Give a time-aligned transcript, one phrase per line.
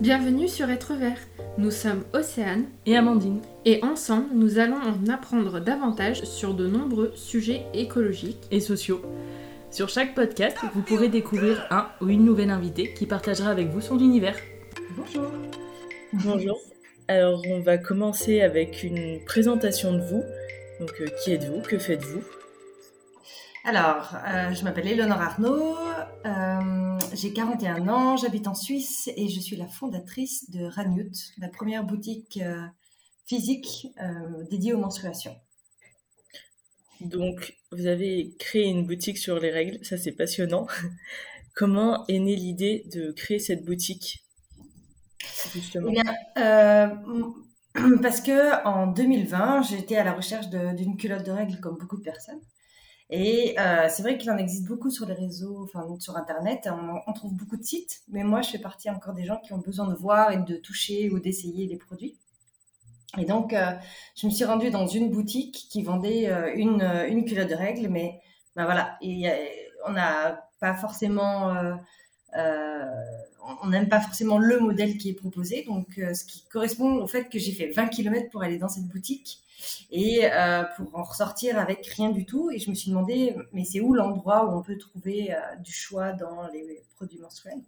[0.00, 1.18] Bienvenue sur Être Vert.
[1.56, 3.40] Nous sommes Océane et Amandine.
[3.64, 9.00] Et ensemble, nous allons en apprendre davantage sur de nombreux sujets écologiques et sociaux.
[9.70, 13.80] Sur chaque podcast, vous pourrez découvrir un ou une nouvelle invitée qui partagera avec vous
[13.80, 14.36] son univers.
[14.98, 15.32] Bonjour.
[16.12, 16.60] Bonjour.
[17.08, 20.22] Alors, on va commencer avec une présentation de vous.
[20.78, 21.62] Donc, euh, qui êtes-vous?
[21.62, 22.22] Que faites-vous?
[23.66, 25.76] Alors, euh, je m'appelle Eleonore Arnaud,
[26.24, 31.48] euh, j'ai 41 ans, j'habite en Suisse et je suis la fondatrice de Ranut, la
[31.48, 32.64] première boutique euh,
[33.26, 33.88] physique
[34.50, 35.36] dédiée aux menstruations.
[37.00, 40.68] Donc, vous avez créé une boutique sur les règles, ça c'est passionnant.
[41.56, 44.24] Comment est née l'idée de créer cette boutique
[45.52, 45.90] justement?
[45.90, 46.40] Eh
[48.00, 52.04] Parce que en 2020, j'étais à la recherche d'une culotte de règles comme beaucoup de
[52.04, 52.40] personnes.
[53.10, 56.68] Et euh, c'est vrai qu'il en existe beaucoup sur les réseaux, enfin sur Internet.
[57.06, 59.58] On, trouve beaucoup de sites, mais moi, je fais partie encore des gens qui ont
[59.58, 62.18] besoin de voir et de toucher ou d'essayer les produits.
[63.18, 63.72] Et donc, euh,
[64.16, 67.88] je me suis rendue dans une boutique qui vendait euh, une, une culotte de règles,
[67.88, 68.20] mais
[68.56, 69.26] ben voilà, et,
[69.86, 71.54] on n'a pas forcément,
[72.34, 75.64] on n'aime pas forcément le modèle qui est proposé.
[75.66, 78.86] Donc, ce qui correspond au fait que j'ai fait 20 km pour aller dans cette
[78.86, 79.40] boutique
[79.90, 82.50] et euh, pour en ressortir avec rien du tout.
[82.50, 85.72] Et je me suis demandé, mais c'est où l'endroit où on peut trouver euh, du
[85.72, 87.60] choix dans les produits menstruels?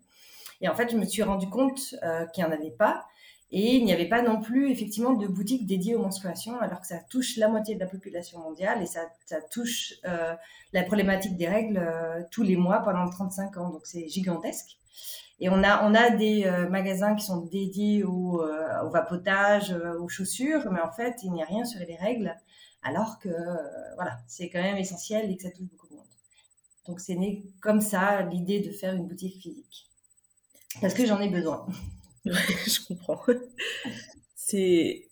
[0.61, 3.07] Et en fait, je me suis rendu compte euh, qu'il n'y en avait pas.
[3.51, 6.87] Et il n'y avait pas non plus effectivement de boutique dédiée aux menstruations, alors que
[6.87, 11.49] ça touche la moitié de la population mondiale et ça, ça touche la problématique des
[11.49, 11.83] règles
[12.31, 13.71] tous les mois pendant 35 ans.
[13.71, 14.79] Donc c'est gigantesque.
[15.41, 19.71] Et on a, on a des euh, magasins qui sont dédiés au, euh, au vapotage,
[19.71, 22.35] euh, aux chaussures, mais en fait, il n'y a rien sur les règles,
[22.83, 23.29] alors que
[23.95, 26.07] voilà, c'est quand même essentiel et que ça touche beaucoup de monde.
[26.87, 29.87] Donc c'est né comme ça l'idée de faire une boutique physique.
[30.81, 31.67] Parce que j'en ai besoin.
[32.67, 33.21] je comprends.
[34.35, 35.09] C'est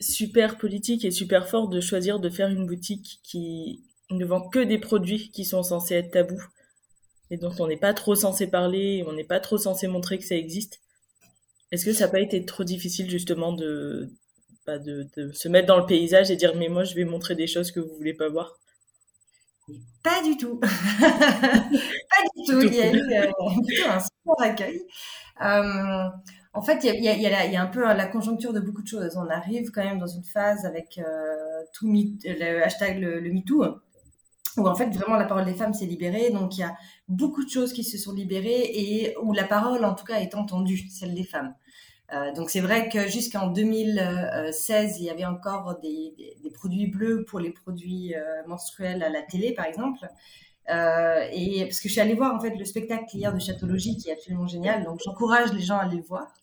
[0.00, 4.58] super politique et super fort de choisir de faire une boutique qui ne vend que
[4.58, 6.42] des produits qui sont censés être tabous
[7.30, 10.24] et dont on n'est pas trop censé parler, on n'est pas trop censé montrer que
[10.24, 10.80] ça existe.
[11.72, 14.10] Est-ce que ça n'a pas été trop difficile justement de,
[14.66, 17.34] bah, de, de, se mettre dans le paysage et dire mais moi je vais montrer
[17.34, 18.60] des choses que vous voulez pas voir?
[20.04, 20.60] Pas du tout.
[21.00, 21.68] pas
[22.36, 22.62] du tout.
[22.62, 24.82] Il y a eu euh, un super accueil.
[25.42, 26.08] Euh,
[26.56, 29.16] en fait, il y, a, un peu la conjoncture de beaucoup de choses.
[29.16, 33.64] On arrive quand même dans une phase avec euh, le hashtag le, MeToo
[34.56, 36.30] où en fait vraiment la parole des femmes s'est libérée.
[36.30, 36.74] Donc il y a
[37.08, 40.34] beaucoup de choses qui se sont libérées et où la parole en tout cas est
[40.34, 41.54] entendue, celle des femmes.
[42.14, 47.26] Euh, donc c'est vrai que jusqu'en 2016, il y avait encore des, des, produits bleus
[47.28, 50.08] pour les produits euh, menstruels à la télé, par exemple.
[50.68, 53.96] Euh, et parce que je suis allée voir en fait le spectacle hier de Chatologie
[53.96, 56.34] qui est absolument génial, donc j'encourage les gens à aller le voir.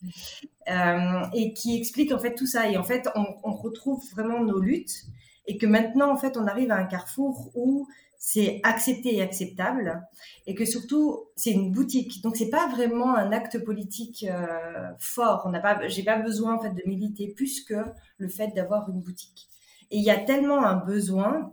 [0.69, 2.69] Euh, et qui explique en fait tout ça.
[2.69, 5.03] Et en fait, on, on retrouve vraiment nos luttes.
[5.45, 10.01] Et que maintenant en fait on arrive à un carrefour où c'est accepté et acceptable.
[10.47, 12.21] Et que surtout c'est une boutique.
[12.21, 15.43] Donc c'est pas vraiment un acte politique euh, fort.
[15.45, 17.83] On n'a pas j'ai pas besoin en fait de militer plus que
[18.17, 19.49] le fait d'avoir une boutique.
[19.91, 21.51] Et il y a tellement un besoin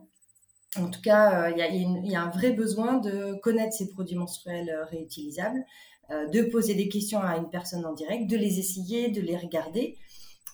[0.76, 4.70] en tout cas euh, il, y a, un vrai besoin de connaître ces produits menstruels
[4.70, 5.64] euh, réutilisables
[6.32, 9.96] de poser des questions à une personne en direct de les essayer de les regarder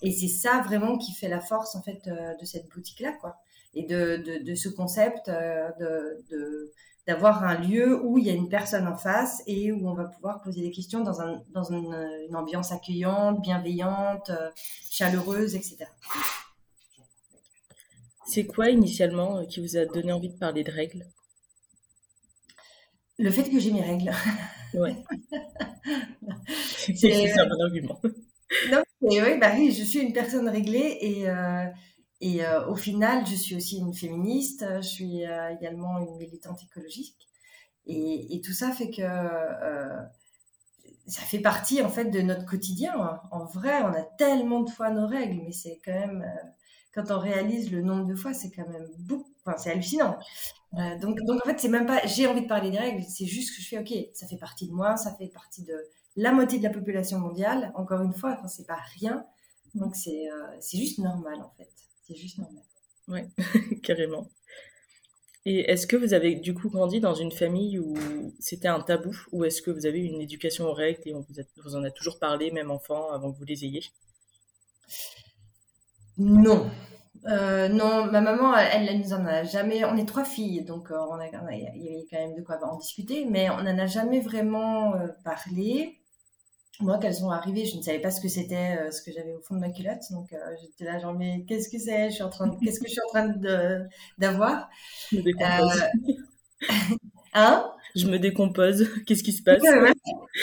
[0.03, 3.39] et c'est ça vraiment qui fait la force en fait de cette boutique là quoi
[3.77, 6.73] et de, ce concept euh, de,
[7.07, 10.05] d'avoir un lieu où il y a une personne en face et où on va
[10.05, 14.51] pouvoir poser des questions dans, un, une, ambiance accueillante, bienveillante, euh,
[14.91, 15.85] chaleureuse, etc.
[18.27, 21.07] C'est quoi initialement euh, qui vous a donné envie de parler de règles?
[23.19, 24.13] Le fait que j'ai mes règles.
[24.75, 24.97] Ouais.
[26.95, 28.01] c'est un bon argument.
[28.71, 31.27] Non, oui, bah oui, je suis une personne réglée et,
[32.21, 36.63] et euh, au final, je suis aussi une féministe, je suis euh, également une militante
[36.63, 37.29] écologique.
[37.87, 40.03] Et, et, tout ça fait que euh,
[41.07, 43.21] ça fait partie en fait de notre quotidien.
[43.31, 46.27] En vrai, on a tellement de fois nos règles, mais c'est quand même,
[46.97, 50.19] quand on réalise le nombre de fois, c'est quand même beaucoup, enfin, c'est hallucinant.
[51.01, 53.55] donc, donc en fait, c'est même pas, j'ai envie de parler des règles, c'est juste
[53.55, 55.75] que je fais, ok, ça fait partie de moi, ça fait partie de
[56.17, 57.73] la moitié de la population mondiale.
[57.77, 59.25] Encore une fois, enfin, c'est pas rien.
[59.75, 60.27] Donc c'est
[60.61, 61.71] c'est juste normal en fait.
[62.07, 62.63] C'est juste normal.
[63.09, 63.29] Ouais,
[63.83, 64.29] carrément.
[65.45, 67.95] Et est-ce que vous avez du coup grandi dans une famille où
[68.41, 71.35] c'était un tabou ou est-ce que vous avez une éducation aux règles et on vous,
[71.63, 73.85] vous, en a toujours parlé, même enfant, avant que vous les ayez?
[76.19, 76.71] Non.
[77.27, 79.85] Euh, non, ma maman, elle, elle, nous en a jamais.
[79.85, 82.59] On est trois filles, donc euh, on a, il y avait quand même de quoi
[82.65, 85.99] en discuter, mais on n'en a jamais vraiment euh, parlé.
[86.81, 89.41] moi, qu'elles sont arrivées, je ne savais pas ce que c'était, ce que j'avais au
[89.41, 90.03] fond de ma culotte.
[90.13, 92.11] Donc, j'étais là, genre, mais qu'est-ce que c'est?
[92.11, 93.87] Je suis en train, qu'est-ce que je suis en train de
[94.19, 94.69] d'avoir?
[97.35, 97.76] Hein?
[97.97, 98.89] Je me décompose.
[99.07, 99.63] Qu'est-ce qui se passe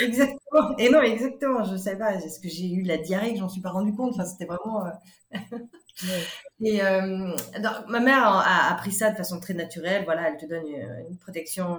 [0.01, 0.77] Exactement.
[0.77, 1.63] Et non, exactement.
[1.63, 2.15] Je ne savais pas.
[2.15, 4.83] Est-ce que j'ai eu la diarrhée que j'en suis pas rendu compte Enfin, c'était vraiment.
[6.61, 10.03] Et ma mère a, a, pris ça de façon très naturelle.
[10.05, 11.77] Voilà, elle te donne une, une protection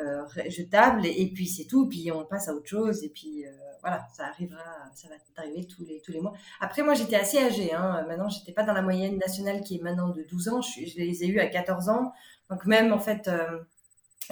[0.00, 1.88] euh, jetable et, puis c'est tout.
[1.88, 3.50] Puis on passe à autre chose et puis euh,
[3.80, 6.32] voilà, ça arrivera, ça va arriver tous les tous les mois.
[6.60, 7.72] Après moi j'étais assez âgée.
[7.72, 8.04] Hein.
[8.08, 10.60] Maintenant j'étais pas dans la moyenne nationale qui est maintenant de 12 ans.
[10.62, 12.12] Je, je les ai eu à 14 ans.
[12.50, 13.60] Donc même en fait euh,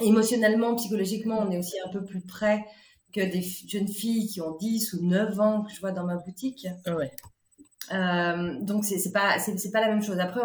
[0.01, 2.65] émotionnellement, psychologiquement, on est aussi un peu plus près
[3.13, 6.17] que des jeunes filles qui ont 10 ou 9 ans que je vois dans ma
[6.17, 6.67] boutique.
[6.87, 7.11] Ouais.
[7.91, 10.17] Euh, donc c'est pas c'est pas la même chose.
[10.19, 10.41] Après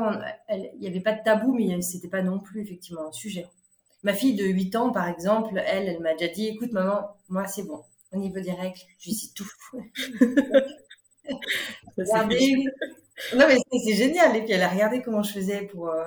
[0.51, 3.47] il n'y avait pas de tabou, mais c'était pas non plus effectivement un sujet.
[4.03, 7.47] Ma fille de 8 ans, par exemple, elle, elle m'a déjà dit, écoute maman, moi
[7.47, 7.83] c'est bon.
[8.13, 9.51] Au niveau des règles, je suis tout.
[13.37, 14.37] non mais c'est génial.
[14.37, 16.05] Et puis elle a regardé comment je faisais pour euh,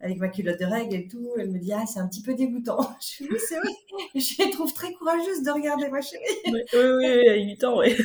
[0.00, 1.32] avec ma culotte de règles et tout.
[1.38, 2.78] Elle me dit ah c'est un petit peu dégoûtant.
[3.00, 3.72] Je suis oui c'est vrai.
[4.14, 6.24] Je les trouve très courageuse de regarder ma chérie.
[6.46, 7.96] Oui oui, oui à 8 ans oui.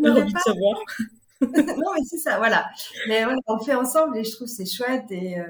[0.00, 0.84] J'ai envie de savoir.
[1.40, 2.68] non, mais c'est ça, voilà.
[3.06, 5.10] Mais on le fait ensemble et je trouve c'est chouette.
[5.10, 5.46] Et, euh,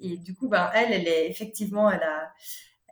[0.00, 2.32] et, du coup, ben, elle, elle est effectivement, elle a,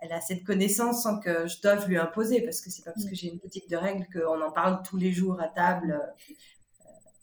[0.01, 3.07] elle a cette connaissance sans que je doive lui imposer parce que c'est pas parce
[3.07, 6.01] que j'ai une boutique de règles qu'on en parle tous les jours à table.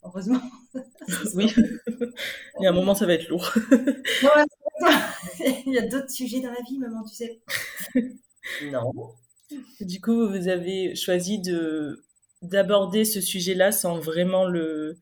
[0.03, 0.41] Heureusement.
[1.35, 1.51] oui.
[2.59, 3.53] Il y a un moment, ça va être lourd.
[5.65, 7.41] Il y a d'autres sujets dans la vie, maman, tu sais.
[8.71, 8.91] non.
[9.81, 12.03] Du coup, vous avez choisi de
[12.41, 14.97] d'aborder ce sujet-là sans vraiment le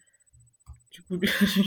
[0.91, 1.17] du coup,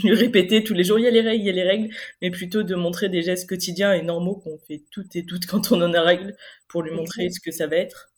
[0.03, 1.89] lui répéter tous les jours, il y a les règles, il y a les règles,
[2.21, 5.71] mais plutôt de montrer des gestes quotidiens et normaux qu'on fait toutes et toutes quand
[5.71, 6.35] on en a règles
[6.67, 8.11] pour lui montrer ce que ça va être.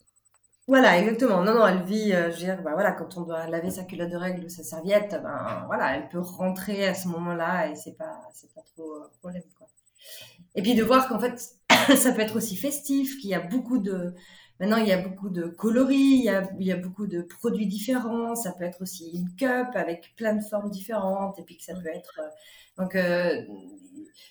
[0.68, 1.44] Voilà, exactement.
[1.44, 3.84] Non, non, elle vit, euh, je veux dire, bah, voilà, quand on doit laver sa
[3.84, 7.76] culotte de règles ou sa serviette, ben voilà, elle peut rentrer à ce moment-là et
[7.76, 9.68] c'est pas, c'est pas trop euh, problème, quoi.
[10.56, 11.40] Et puis de voir qu'en fait,
[11.96, 14.14] ça peut être aussi festif, qu'il y a beaucoup de,
[14.60, 17.22] Maintenant, il y a beaucoup de coloris, il y a, il y a beaucoup de
[17.22, 18.36] produits différents.
[18.36, 21.38] Ça peut être aussi une cup avec plein de formes différentes.
[21.38, 22.20] Et puis que ça peut être.
[22.20, 23.44] Euh, donc, euh,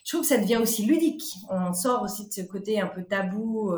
[0.04, 1.36] je trouve que ça devient aussi ludique.
[1.48, 3.72] On sort aussi de ce côté un peu tabou,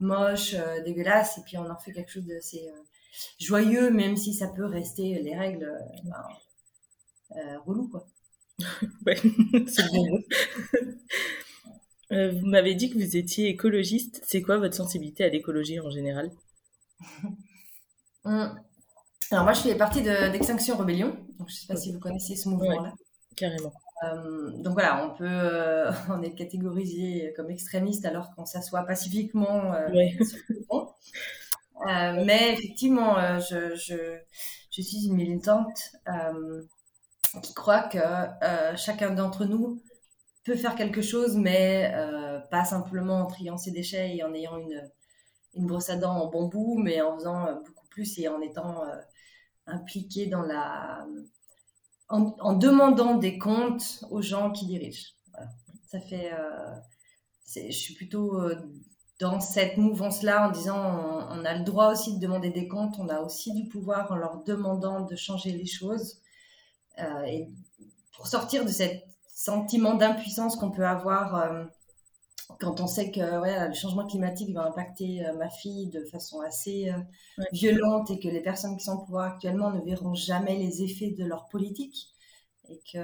[0.00, 0.54] euh, moche,
[0.84, 1.38] dégueulasse.
[1.38, 2.70] Et puis on en fait quelque chose d'assez
[3.38, 5.70] joyeux, même si ça peut rester les règles
[6.04, 8.06] ben, relou, quoi.
[9.06, 9.16] ouais,
[9.68, 10.18] c'est bon.
[12.12, 14.22] Euh, vous m'avez dit que vous étiez écologiste.
[14.24, 16.30] C'est quoi votre sensibilité à l'écologie en général?
[18.24, 18.56] Hum.
[19.32, 21.08] Alors moi, je fais partie d'Extinction Rebellion.
[21.38, 22.94] Donc, je ne sais pas si vous connaissez ce mouvement-là.
[23.34, 23.72] carrément.
[24.04, 29.72] Euh, donc voilà, on peut, euh, on est catégorisé comme extrémiste alors qu'on s'assoit pacifiquement
[30.22, 30.88] sur le pont.
[31.84, 34.18] mais effectivement, je, je,
[34.70, 35.96] je, suis une militante
[37.42, 37.98] qui croit que
[38.76, 39.80] chacun d'entre nous
[40.46, 44.56] peut faire quelque chose, mais euh, pas simplement en triant ses déchets et en ayant
[44.56, 44.88] une,
[45.54, 48.84] une brosse à dents en bambou, mais en faisant euh, beaucoup plus et en étant
[48.84, 48.96] euh,
[49.66, 51.04] impliqué dans la.
[52.08, 55.12] En, demandant des comptes aux gens qui dirigent.
[55.88, 56.30] Ça fait.
[57.54, 58.40] je suis plutôt
[59.18, 60.78] dans cette mouvance-là en disant
[61.30, 64.16] on, a le droit aussi de demander des comptes, on a aussi du pouvoir en
[64.16, 66.20] leur demandant de changer les choses.
[67.26, 67.48] et
[68.16, 69.04] pour sortir de cette
[69.36, 71.64] sentiment d'impuissance qu'on peut avoir euh,
[72.60, 73.20] quand on sait que
[73.68, 78.28] le changement climatique va impacter euh, ma fille de façon assez euh, violente et que
[78.28, 82.12] les personnes qui sont au pouvoir actuellement ne verront jamais les effets de leur politique
[82.68, 82.98] et que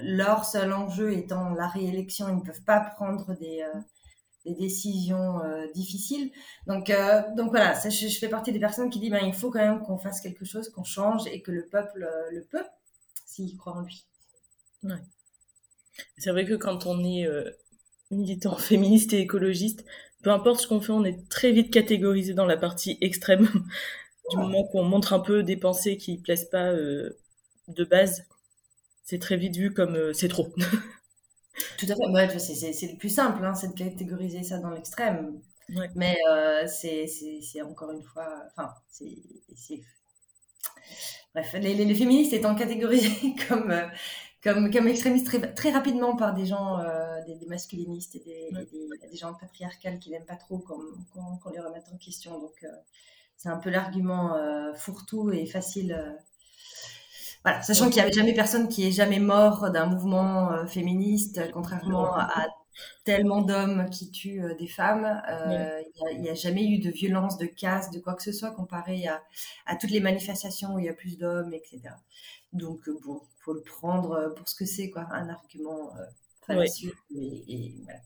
[0.00, 3.62] leur seul enjeu étant la réélection, ils ne peuvent pas prendre des,
[4.46, 5.42] des décisions
[5.74, 6.32] difficiles.
[6.66, 6.90] Donc,
[7.36, 9.82] donc voilà, ça, je, fais partie des personnes qui disent ben, il faut quand même
[9.82, 12.64] qu'on fasse quelque chose, qu'on change et que le peuple le peut
[13.26, 14.06] s'il croit en lui.
[14.82, 15.02] Ouais.
[16.18, 17.50] C'est vrai que quand on est euh,
[18.10, 19.84] militant féministe et écologiste,
[20.22, 23.48] peu importe ce qu'on fait, on est très vite catégorisé dans la partie extrême.
[24.30, 27.18] du moment qu'on montre un peu des pensées qui plaisent pas euh,
[27.68, 28.24] de base,
[29.04, 30.48] c'est très vite vu comme euh, c'est trop.
[31.78, 31.94] Tout à
[32.28, 32.38] fait.
[32.38, 35.40] c'est le plus simple, hein, c'est de catégoriser ça dans l'extrême.
[35.94, 36.16] Mais
[36.66, 38.44] c'est encore une fois.
[38.56, 39.82] Enfin, c'est.
[41.34, 43.72] Bref, les, les, féministes étant catégorisés comme
[44.44, 48.50] comme, comme extrémiste très, très rapidement par des gens, euh, des, masculinistes et des,
[49.10, 52.38] des, gens patriarcales qui n'aiment pas trop qu'on les remette en question.
[52.38, 52.68] Donc, euh,
[53.36, 55.98] c'est un peu l'argument euh, fourre-tout et facile.
[57.42, 62.14] Voilà, sachant qu'il n'y avait jamais personne qui est jamais mort d'un mouvement féministe, contrairement
[62.14, 62.46] à
[63.04, 65.22] tellement d'hommes qui tuent des femmes.
[66.10, 69.06] Il n'y a, jamais eu de violence, de casse, de quoi que ce soit comparé
[69.08, 69.22] à,
[69.66, 71.94] à toutes les manifestations où il y a plus d'hommes, etc.
[72.54, 75.92] Donc, bon, faut le prendre pour ce que c'est, quoi, un argument
[76.46, 76.94] fallacieux.
[77.14, 78.00] Et, voilà.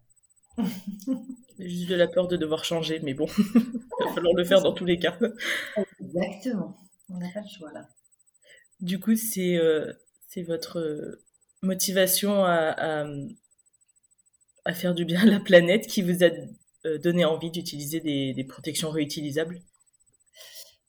[1.59, 3.45] Juste de la peur de devoir changer, mais bon, il
[4.07, 5.17] va falloir le faire dans tous les cas.
[6.01, 6.77] Exactement.
[7.09, 7.89] On n'a pas le choix là.
[8.81, 9.93] Du coup, c'est euh,
[10.47, 11.19] votre
[11.63, 13.05] motivation à,
[14.65, 16.29] à, faire du bien à la planète qui vous a
[16.87, 19.61] euh, donné envie d'utiliser des, des, protections réutilisables?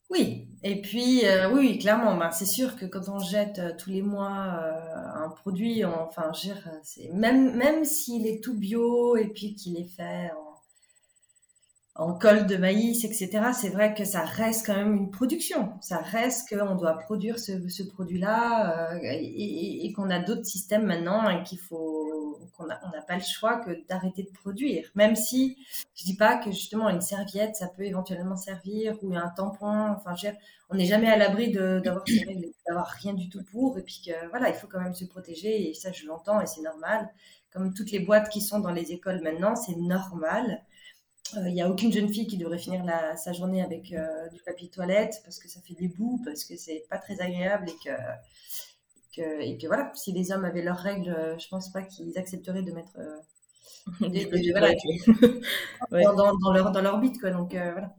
[0.09, 4.01] Oui, et puis euh, oui, clairement, ben, c'est sûr que quand on jette tous les
[4.01, 4.33] mois
[5.15, 6.31] un produit, enfin,
[6.83, 10.48] c'est même même s'il est tout bio et puis qu'il est fait en
[11.99, 15.73] en col de maïs, etc., c'est vrai que ça reste quand même une production.
[15.81, 21.43] Ça reste qu'on doit produire ce, produit-là euh, et, qu'on a d'autres systèmes maintenant et
[21.43, 24.89] qu'il faut qu'on n'a pas le choix que d'arrêter de produire.
[24.95, 25.57] Même si
[25.93, 29.95] je dis pas que justement une serviette ça peut éventuellement servir ou un tampon.
[29.97, 30.13] Enfin,
[30.69, 32.05] on n'est jamais à l'abri d'avoir
[32.65, 35.69] d'avoir rien du tout pour et puis que voilà, il faut quand même se protéger
[35.69, 37.09] et ça je l'entends et c'est normal.
[37.51, 40.63] Comme toutes les boîtes qui sont dans les écoles maintenant, c'est normal.
[41.33, 42.83] Il euh, n'y a aucune jeune fille qui devrait finir
[43.17, 46.55] sa journée avec euh, du papier toilette parce que ça fait des bouts, parce que
[46.55, 47.75] c'est pas très agréable et
[49.15, 52.17] que, et que voilà, si les hommes avaient leurs règles, euh, je pense pas qu'ils
[52.17, 52.97] accepteraient de mettre
[54.01, 54.25] des,
[55.91, 57.19] dans, leur, dans leur bite.
[57.19, 57.31] Quoi.
[57.31, 57.93] Donc voilà.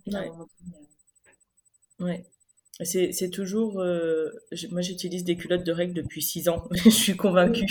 [1.98, 2.24] Ouais.
[2.82, 3.74] C'est toujours.
[3.74, 6.66] moi, j'utilise des culottes de règles depuis 6 ans.
[6.84, 7.66] je suis convaincue,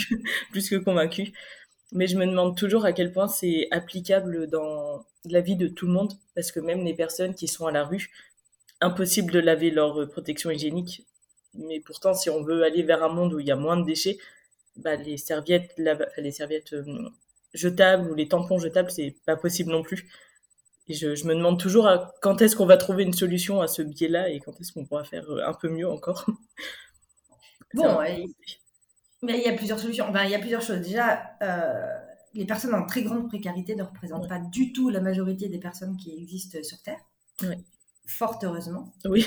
[0.52, 1.32] plus que convaincue.
[1.92, 5.86] Mais je me demande toujours à quel point c'est applicable dans la vie de tout
[5.86, 8.10] le monde, parce que même les personnes qui sont à la rue,
[8.80, 11.04] impossible de laver leur protection hygiénique.
[11.54, 13.84] Mais pourtant, si on veut aller vers un monde où il y a moins de
[13.84, 14.18] déchets,
[14.76, 15.74] bah, les serviettes,
[16.16, 17.08] les serviettes euh,
[17.54, 20.08] jetables ou les tampons jetables, c'est pas possible non plus.
[20.88, 21.88] Et je, me demande toujours
[22.20, 25.04] quand est-ce qu'on va trouver une solution à ce biais-là et quand est-ce qu'on pourra
[25.04, 26.26] faire euh, un peu mieux encore.
[27.74, 27.98] Bon,
[29.22, 30.06] mais il y a plusieurs solutions.
[30.24, 30.80] il y a plusieurs choses.
[30.80, 31.98] Déjà, euh,
[32.32, 35.96] les personnes en très grande précarité ne représentent pas du tout la majorité des personnes
[35.96, 37.00] qui existent sur Terre.
[37.42, 37.56] Oui.
[38.06, 38.92] Fort heureusement.
[39.04, 39.26] Oui.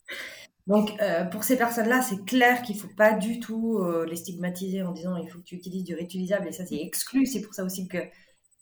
[0.66, 4.16] Donc, euh, pour ces personnes-là, c'est clair qu'il ne faut pas du tout euh, les
[4.16, 7.26] stigmatiser en disant il faut que tu utilises du réutilisable et ça, c'est exclu.
[7.26, 7.98] C'est pour ça aussi que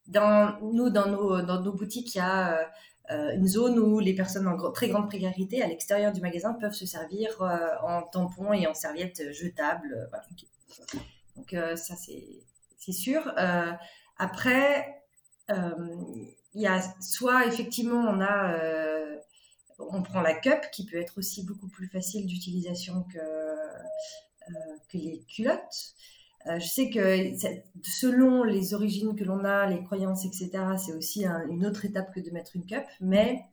[0.06, 2.70] dans, nous, dans nos, dans nos boutiques, il y a
[3.08, 6.86] une zone où les personnes en très grande précarité, à l'extérieur du magasin, peuvent se
[6.86, 7.28] servir
[7.82, 10.08] en tampons et en serviettes jetables.
[10.10, 10.24] Voilà.
[11.36, 13.32] Donc euh, ça, c'est sûr.
[13.38, 13.72] Euh,
[14.18, 15.02] après,
[15.50, 15.72] euh,
[16.54, 18.58] il y a soit effectivement, on a
[19.78, 23.18] on prend la cup qui peut être aussi beaucoup plus facile d'utilisation que,
[24.88, 25.94] que les culottes.
[26.46, 27.30] je sais que
[27.82, 32.20] selon les origines que l'on a, les croyances, etc., c'est aussi une autre étape que
[32.20, 32.84] de mettre une cup.
[33.00, 33.44] Mais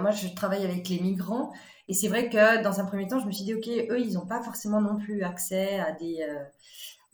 [0.00, 1.52] moi, je travaille avec les migrants
[1.90, 4.12] et c'est vrai que dans un premier temps, je me suis dit, OK, eux, ils
[4.12, 6.20] n'ont pas forcément non plus accès à des...
[6.22, 6.44] Euh,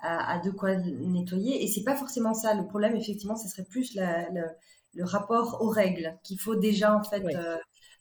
[0.02, 1.64] à, de quoi nettoyer.
[1.64, 2.54] Et c'est pas forcément ça.
[2.54, 7.24] Le problème, effectivement, ce serait plus le, rapport aux règles qu'il faut déjà, en fait,
[7.24, 7.56] euh,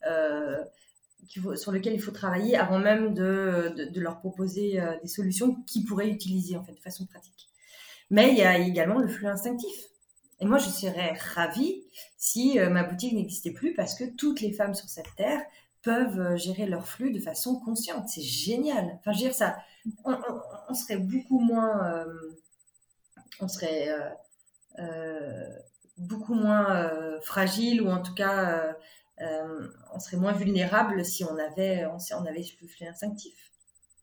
[0.05, 5.85] euh, sur lequel il faut travailler avant même de, de, leur proposer des solutions qu'ils
[5.85, 7.47] pourraient utiliser, en fait, de façon pratique.
[8.12, 9.74] Mais il y a également le flux instinctif.
[10.45, 11.81] Et moi, je serais ravie
[12.17, 15.41] si ma boutique n'existait plus parce que toutes les femmes sur cette terre
[15.81, 18.09] peuvent euh, gérer leur flux de façon consciente.
[18.09, 18.99] C'est génial.
[18.99, 19.57] Enfin, je veux dire, ça,
[20.03, 22.05] on, serait beaucoup moins, euh,
[23.39, 23.89] on serait
[24.79, 25.49] euh,
[25.97, 28.75] beaucoup moins fragile ou en tout cas,
[29.19, 33.51] on serait moins vulnérable si on avait, on, avait ce flux instinctif.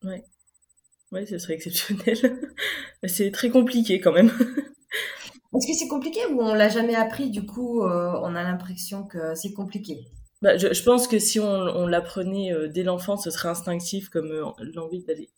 [0.02, 0.24] Ouais.
[1.12, 2.16] Ouais, ce serait exceptionnel.
[3.06, 4.32] c'est très compliqué quand même.
[5.54, 9.34] Est-ce que c'est compliqué ou on l'a jamais appris Du coup, on a l'impression que
[9.34, 10.06] c'est compliqué?
[10.42, 14.44] Bah, je, pense que si on, l'apprenait euh, dès l'enfance, ce serait instinctif comme euh,
[14.74, 15.30] l'envie d'aller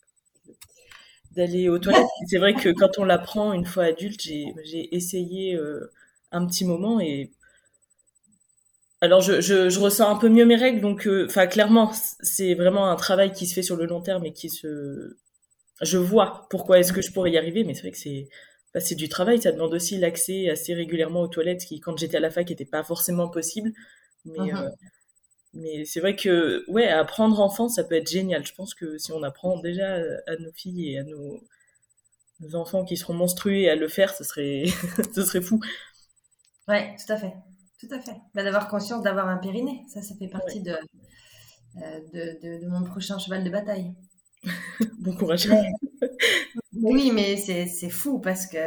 [1.32, 2.06] d'aller aux toilettes.
[2.26, 5.90] C'est vrai que quand on l'apprend une fois adulte, j'ai essayé euh,
[6.32, 7.32] un petit moment et
[9.02, 13.32] alors je, ressens un peu mieux mes règles, donc enfin clairement c'est vraiment un travail
[13.32, 15.18] qui se fait sur le long terme et qui se
[15.82, 18.28] je vois pourquoi est-ce que je pourrais y arriver, mais c'est vrai que c'est
[18.74, 22.16] bah, c'est du travail, ça demande aussi l'accès assez régulièrement aux toilettes, qui quand j'étais
[22.16, 23.72] à la fac n'était pas forcément possible.
[24.24, 24.70] Mais, uh-huh
[25.54, 28.44] mais c'est vrai que ouais, apprendre enfant, ça peut être génial.
[28.44, 31.40] Je pense que si on apprend déjà à nos filles et à nos,
[32.52, 34.64] enfants qui seront monstrués à le faire, ce serait,
[35.14, 35.60] ce serait fou.
[36.68, 37.32] Ouais, tout à fait.
[37.80, 38.16] Tout à fait.
[38.34, 42.82] Bah, d'avoir conscience d'avoir un périnée, ça, ça fait partie de, euh, de, de, mon
[42.82, 43.94] prochain cheval de bataille.
[44.98, 45.48] bon courage.
[46.82, 48.58] Oui, mais c'est fou parce que,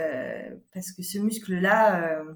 [0.74, 2.34] parce que ce muscle-là, euh,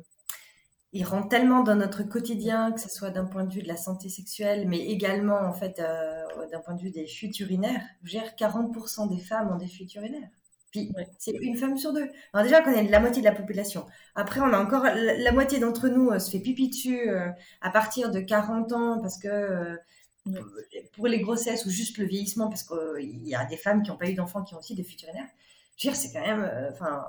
[0.94, 3.78] il rentre tellement dans notre quotidien, que ce soit d'un point de vue de la
[3.78, 7.84] santé sexuelle, mais également en fait euh, d'un point de vue des fuites urinaires.
[8.04, 10.30] Dire, 40% des femmes ont des fuites urinaires.
[10.72, 12.10] Puis c'est une femme sur deux.
[12.34, 13.86] Alors déjà, on est la moitié de la population.
[14.16, 17.10] Après, on a encore la, moitié d'entre nous euh, se fait pipi dessus
[17.62, 19.78] à partir de 40 ans parce que
[20.94, 23.98] pour les grossesses ou juste le vieillissement, parce qu'il y a des femmes qui n'ont
[23.98, 25.30] pas eu d'enfants qui ont aussi des fuites urinaires.
[25.78, 27.06] Je veux dire, c'est quand même, enfin.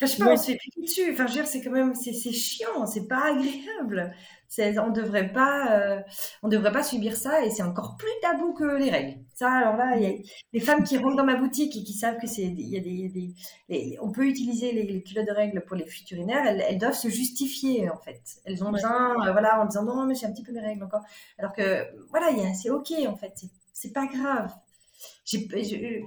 [0.00, 1.12] Enfin, je sais pas, on se fait piquer dessus.
[1.12, 4.14] Enfin, je veux dire, c'est quand même, c'est chiant, c'est pas agréable.
[4.56, 6.00] On devrait pas, euh,
[6.42, 9.20] on devrait pas subir ça et c'est encore plus tabou que les règles.
[9.34, 10.12] Ça, alors là, il y a
[10.52, 12.80] les femmes qui rentrent dans ma boutique et qui savent que c'est, il y a
[12.80, 16.46] des, on peut utiliser les, culottes de règles pour les fuites urinaires.
[16.46, 18.22] Elles, doivent se justifier en fait.
[18.44, 20.84] Elles ont besoin, euh, voilà, en disant non, mais j'ai un petit peu mes règles
[20.84, 21.02] encore.
[21.38, 23.34] Alors que, voilà, c'est ok en fait.
[23.72, 24.54] C'est pas grave.
[25.24, 26.02] C'est, de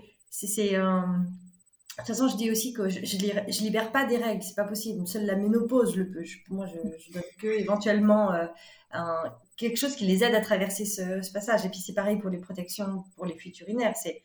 [2.05, 5.07] toute façon, je dis aussi que je, je, libère pas des règles, c'est pas possible.
[5.07, 6.23] Seule la ménopause le peut.
[6.49, 8.45] moi, je, je donne que éventuellement euh,
[8.91, 11.65] un, quelque chose qui les aide à traverser ce, passage.
[11.65, 13.95] Et puis c'est pareil pour les protections pour les fuites urinaires.
[13.95, 14.23] C'est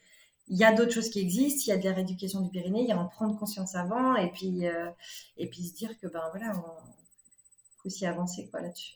[0.49, 1.65] il y a d'autres choses qui existent.
[1.67, 2.83] Il y a de la rééducation du périnée.
[2.83, 4.91] Il y a en prendre conscience avant et puis euh,
[5.37, 6.63] et puis se dire que ben voilà, on
[7.83, 8.95] faut aussi avancer quoi là-dessus.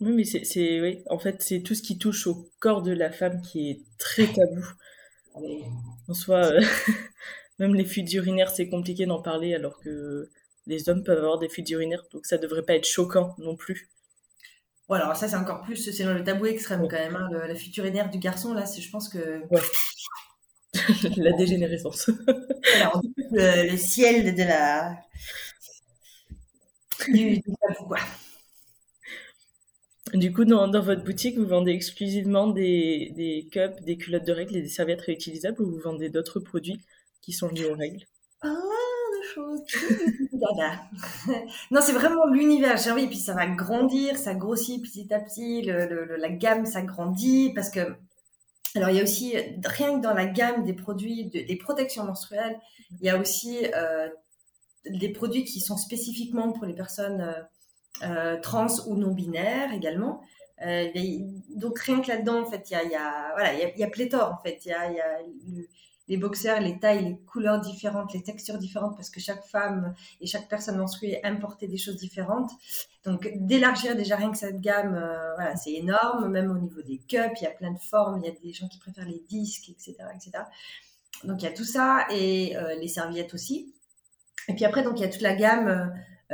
[0.00, 1.02] Oui, mais c'est oui.
[1.08, 4.26] En fait, c'est tout ce qui touche au corps de la femme qui est très
[4.26, 4.64] tabou.
[5.34, 6.60] En soi, euh,
[7.58, 10.30] même les fuites urinaires, c'est compliqué d'en parler alors que
[10.66, 13.90] les hommes peuvent avoir des fuites urinaires, donc ça devrait pas être choquant non plus.
[14.88, 17.16] Voilà, alors ça c'est encore plus, c'est le tabou extrême quand même.
[17.16, 19.42] Hein, la fuite urinaire du garçon, là, je pense que.
[21.16, 22.10] la dégénérescence.
[22.80, 23.00] alors,
[23.32, 24.96] le, ciel de la.
[27.08, 27.98] Du, du tabou, quoi.
[30.14, 34.56] Du coup, dans, votre boutique, vous vendez exclusivement des, des, cups, des culottes de règles
[34.56, 36.80] et des serviettes réutilisables ou vous vendez d'autres produits
[37.20, 38.04] qui sont liés aux règles?
[38.40, 39.60] Plein de choses.
[41.72, 42.76] non, c'est vraiment l'univers.
[42.76, 47.70] J'ai envie, puis ça va grandir, ça grossit petit à petit, la gamme s'agrandit parce
[47.70, 47.80] que.
[48.76, 52.58] Alors, il y a aussi, rien que dans la gamme des produits, des protections menstruelles,
[53.00, 54.08] il y a aussi euh,
[54.88, 57.34] des produits qui sont spécifiquement pour les personnes.
[58.02, 60.20] Euh, euh, trans ou non binaires également.
[60.64, 60.88] Euh,
[61.56, 64.42] donc rien que là-dedans, en fait, il y a, voilà, il y a, pléthore, en
[64.42, 64.60] fait.
[64.64, 64.90] Il y a,
[66.06, 70.26] les boxeurs, les tailles, les couleurs différentes, les textures différentes, parce que chaque femme et
[70.26, 72.50] chaque personne menstruée aime porter des choses différentes.
[73.04, 76.28] Donc d'élargir déjà rien que cette gamme, euh, voilà, c'est énorme.
[76.28, 78.20] Même au niveau des cups, il y a plein de formes.
[78.22, 80.44] Il y a des gens qui préfèrent les disques, etc., etc.
[81.24, 83.74] Donc il y a tout ça et les serviettes aussi.
[84.48, 85.86] Et puis après, donc il y a toute la gamme euh,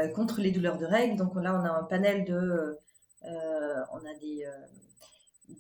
[0.08, 1.16] contre les douleurs de règles.
[1.16, 2.78] Donc là, on a un panel de,
[3.24, 4.66] euh, on a des euh,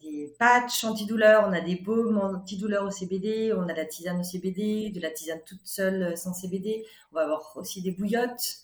[0.02, 4.22] des patchs antidouleurs, on a des baumes antidouleurs au CBD, on a la tisane au
[4.22, 8.58] CBD, de la tisane toute seule sans CBD, on va avoir aussi des bouillottes.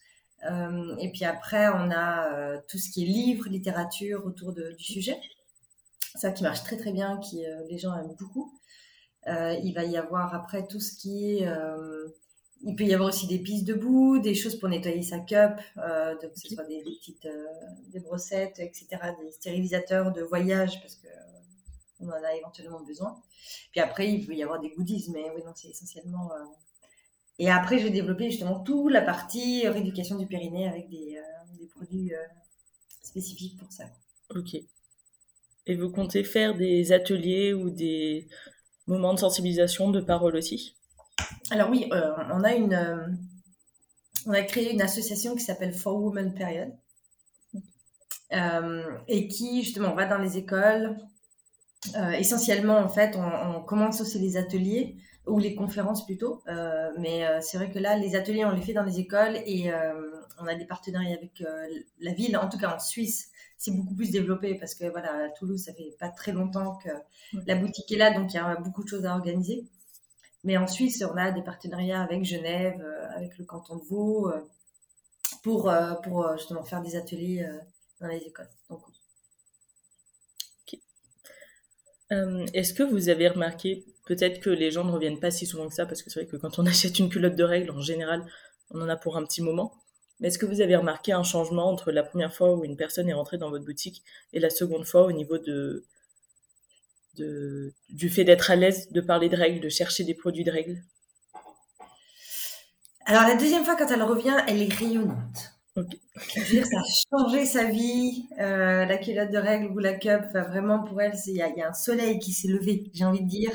[0.44, 5.20] et puis après, on a tout ce qui est livres, littérature autour de, du sujet.
[6.14, 8.56] Ça qui marche très très bien, qui les gens aiment beaucoup.
[9.26, 11.48] il va y avoir après tout ce qui est
[12.62, 16.14] il peut y avoir aussi des pistes debout, des choses pour nettoyer sa cup, euh,
[16.20, 17.46] donc que ce soit des, petites euh,
[17.92, 18.86] des brossettes, etc.,
[19.22, 23.20] des stérilisateurs de voyage parce que euh, on en a éventuellement besoin.
[23.70, 26.32] Puis après, il peut y avoir des goodies, mais oui, non, c'est essentiellement.
[26.32, 26.44] Euh,
[27.38, 31.20] et après, je vais développer justement toute la partie rééducation du périnée avec des,
[31.58, 32.12] des produits
[33.02, 33.84] spécifiques pour ça.
[34.34, 34.56] Ok.
[35.66, 38.26] Et vous comptez faire des ateliers ou des
[38.86, 40.76] moments de sensibilisation de parole aussi?
[41.50, 43.06] Alors oui, euh, on a une, euh,
[44.26, 46.72] on a créé une association qui s'appelle For Women Period
[48.32, 50.96] euh, et qui justement va dans les écoles.
[52.18, 56.42] essentiellement, en fait, on, commence aussi les ateliers ou les conférences plutôt.
[56.98, 59.70] mais c'est vrai que là, les ateliers, on les fait dans les écoles et
[60.40, 61.44] on a des partenariats avec
[62.00, 63.30] la ville, en tout cas en Suisse.
[63.56, 66.90] C'est beaucoup plus développé parce que voilà, à Toulouse, ça fait pas très longtemps que
[67.46, 69.64] la boutique est là, donc il y a beaucoup de choses à organiser.
[70.46, 74.30] Mais en Suisse, on a des partenariats avec Genève, euh, avec le canton de Vaud,
[74.30, 74.40] euh,
[75.42, 77.44] pour, euh, justement faire des ateliers
[78.00, 78.48] dans les écoles.
[82.54, 85.74] Est-ce que vous avez remarqué, peut-être que les gens ne reviennent pas si souvent que
[85.74, 88.24] ça, parce que c'est vrai que quand on achète une culotte de règles, en général,
[88.70, 89.74] on en a pour un petit moment.
[90.20, 93.08] Mais est-ce que vous avez remarqué un changement entre la première fois où une personne
[93.08, 95.84] est rentrée dans votre boutique et la seconde fois au niveau de,
[97.88, 100.82] du fait d'être à l'aise de parler de règles, de chercher des produits de règles
[103.04, 105.52] Alors la deuxième fois quand elle revient, elle est rayonnante.
[105.76, 108.26] Je veux dire, ça a changé sa vie.
[108.40, 111.74] Euh, la culotte de règles ou la cup, vraiment pour elle, il y, a un
[111.74, 113.52] soleil qui s'est levé, j'ai envie de dire.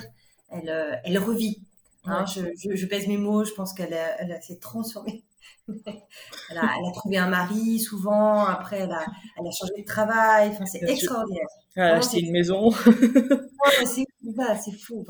[0.50, 1.63] elle, elle revit.
[2.06, 2.41] Hein, je,
[2.76, 5.24] je, pèse mes mots, je pense qu'elle elle s'est transformée.
[5.67, 9.06] Elle, a, elle, a, trouvé un mari souvent, après elle a,
[9.38, 11.47] elle a changé de travail, enfin, c'est extraordinaire.
[11.75, 12.71] Elle a acheté une maison.
[12.71, 15.06] c'est fou.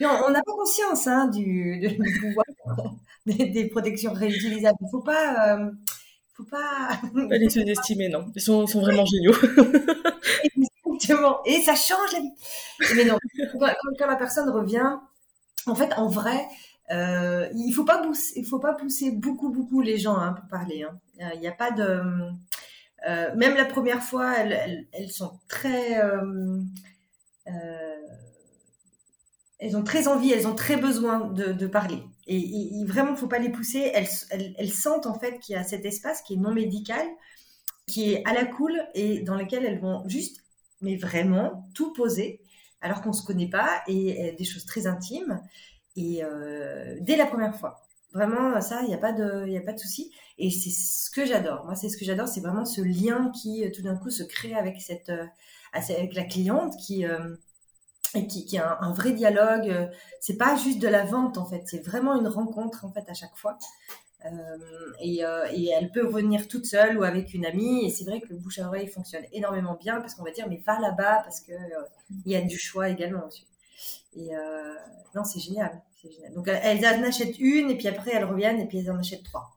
[0.00, 2.44] on n'a pas conscience hein, du, du, pouvoir
[3.26, 4.76] des, protections réutilisables.
[4.80, 5.56] Il ne faut pas...
[5.56, 5.70] Euh,
[6.34, 7.00] faut pas...
[7.28, 8.26] pas les sous-estimer, non.
[8.34, 9.32] Ils sont, sont vraiment géniaux.
[10.44, 11.42] Exactement.
[11.46, 12.32] Et ça change la vie.
[12.96, 13.16] Mais non,
[13.98, 14.98] quand la personne revient,
[15.66, 16.46] en fait, en vrai,
[16.90, 18.02] euh, il faut pas
[18.36, 20.84] il faut pas pousser beaucoup, beaucoup les gens hein, pour parler.
[20.84, 20.98] Hein.
[21.34, 22.00] Il n'y a pas de,
[23.08, 26.60] euh, même la première fois, elles, sont très, euh,
[27.48, 27.96] euh,
[29.58, 32.02] elles ont très envie, elles ont très besoin de, parler.
[32.26, 33.92] Et, et, vraiment, faut pas les pousser.
[33.94, 37.06] Elles sentent en fait qu'il y a cet espace qui est non médical,
[37.86, 40.44] qui est à la cool et dans lequel elles vont juste,
[40.80, 42.40] mais vraiment, tout poser
[42.80, 45.40] alors qu'on se connaît pas et, des choses très intimes
[45.96, 47.82] et euh, dès la première fois.
[48.12, 50.12] Vraiment, ça, il n'y a pas de, il a pas de souci.
[50.38, 51.64] Et c'est ce que j'adore.
[51.64, 54.54] Moi, c'est ce que j'adore, c'est vraiment ce lien qui tout d'un coup se crée
[54.54, 55.26] avec cette, euh,
[55.72, 57.04] avec la cliente qui
[58.14, 59.90] et qui, a un, vrai dialogue.
[60.20, 63.14] C'est pas juste de la vente en fait, c'est vraiment une rencontre en fait à
[63.14, 63.58] chaque fois.
[64.24, 67.86] Euh, et, euh, et, elle peut revenir toute seule ou avec une amie.
[67.86, 70.48] Et c'est vrai que le bouche à oreille fonctionne énormément bien parce qu'on va dire
[70.48, 71.52] mais va là-bas parce que
[72.24, 73.28] il y a du choix également.
[74.14, 74.30] Et
[75.14, 76.34] non, c'est génial, c'est génial.
[76.34, 79.24] Donc elles en achètent une et puis après elles reviennent et puis elles en achètent
[79.24, 79.50] trois.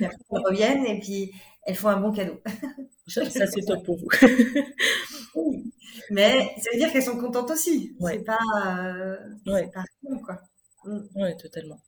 [0.00, 1.32] Et après elles reviennent et puis
[1.66, 2.40] elles font un bon cadeau.
[3.06, 4.08] ça, c'est top pour vous.
[6.10, 7.96] Mais ça veut dire qu'elles sont contentes aussi.
[8.00, 9.70] C'est pas, euh, ouais.
[9.72, 9.84] pas
[10.24, 10.40] quoi.
[10.84, 11.00] Mm.
[11.16, 11.80] Oui, totalement.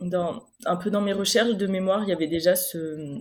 [0.00, 3.18] Dans, un peu dans mes recherches de mémoire, il y avait déjà ce,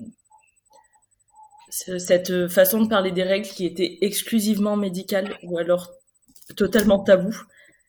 [1.69, 5.91] cette façon de parler des règles qui était exclusivement médicale ou alors
[6.55, 7.35] totalement tabou.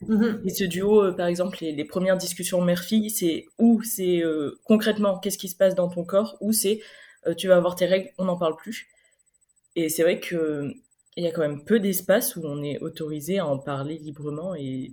[0.03, 0.47] Mm-hmm.
[0.47, 5.19] Et ce duo, euh, par exemple, les, premières discussions mère-fille, c'est où c'est euh, concrètement
[5.19, 6.81] qu'est-ce qui se passe dans ton corps, ou c'est
[7.37, 8.89] tu vas avoir tes règles, on n'en parle plus.
[9.77, 10.73] Et c'est vrai que
[11.17, 14.55] il y a quand même peu d'espace où on est autorisé à en parler librement
[14.55, 14.93] et,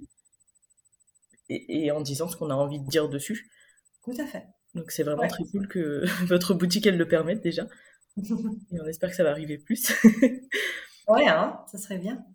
[1.50, 3.50] et, en disant ce qu'on a envie de dire dessus.
[4.04, 4.46] Tout à fait.
[4.76, 7.68] Donc c'est vraiment très cool que votre boutique, elle le permette déjà.
[8.18, 9.92] et on espère que ça va arriver plus.
[11.08, 12.26] ouais, hein, ça serait bien.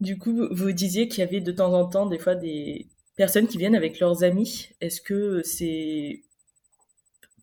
[0.00, 3.46] Du coup, vous disiez qu'il y avait de temps en temps des fois des personnes
[3.46, 4.70] qui viennent avec leurs amis.
[4.80, 6.22] Est-ce que c'est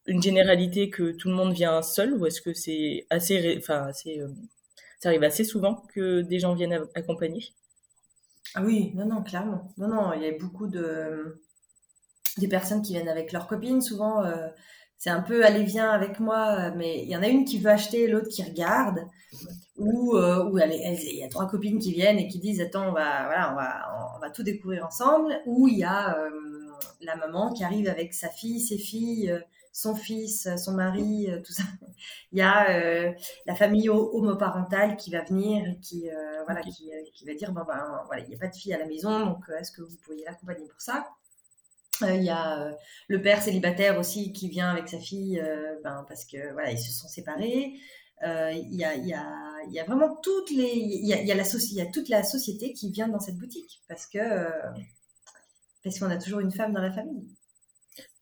[0.07, 4.19] une généralité que tout le monde vient seul ou est-ce que c'est assez, enfin, assez
[4.21, 4.29] euh,
[4.99, 7.53] ça arrive assez souvent que des gens viennent accompagner?
[8.55, 9.73] Ah oui, non, non, clairement.
[9.77, 11.41] Non, non, il y a beaucoup de
[12.37, 13.81] des personnes qui viennent avec leurs copines.
[13.81, 14.47] Souvent, euh,
[14.97, 17.69] c'est un peu allez viens avec moi, mais il y en a une qui veut
[17.69, 18.99] acheter, l'autre qui regarde.
[19.77, 23.25] Ou euh, il y a trois copines qui viennent et qui disent attends, on va
[23.25, 25.39] voilà, on va on va tout découvrir ensemble.
[25.45, 26.29] Ou il y a euh,
[27.01, 29.39] la maman qui arrive avec sa fille, ses filles
[29.77, 31.61] son fils, son mari, euh, tout ça.
[32.31, 33.13] Il y a euh,
[33.45, 36.89] la famille homoparentale qui va venir et qui, euh, voilà, qui,
[37.27, 39.43] va dire bon, ben, voilà, il n'y a pas de fille à la maison, donc
[39.59, 41.07] est-ce que vous pourriez l'accompagner pour ça?
[42.01, 42.75] Il y a
[43.07, 45.41] le père célibataire aussi qui vient avec sa fille
[45.83, 47.73] ben, parce que voilà ils se sont séparés.
[48.23, 49.23] Il y, a, y, a,
[49.69, 52.23] y, a, vraiment toutes les il y a, y a la y a toute la
[52.23, 54.17] société qui vient dans cette boutique parce que
[55.83, 57.27] parce qu'on a toujours une femme dans la famille.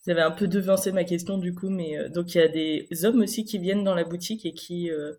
[0.05, 2.47] Vous avez un peu devancé ma question du coup, mais euh, donc il y a
[2.47, 5.13] des hommes aussi qui viennent dans la boutique et qui euh,